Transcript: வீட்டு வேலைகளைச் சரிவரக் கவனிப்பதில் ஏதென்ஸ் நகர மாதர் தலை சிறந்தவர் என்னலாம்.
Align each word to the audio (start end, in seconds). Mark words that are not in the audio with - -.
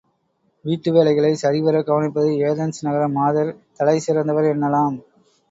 வீட்டு 0.65 0.89
வேலைகளைச் 0.91 1.41
சரிவரக் 1.41 1.85
கவனிப்பதில் 1.87 2.41
ஏதென்ஸ் 2.47 2.81
நகர 2.81 3.05
மாதர் 3.11 3.53
தலை 3.77 3.97
சிறந்தவர் 3.99 4.51
என்னலாம். 4.51 4.97